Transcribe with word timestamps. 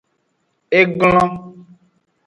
E 0.77 0.79
glon. 0.99 1.31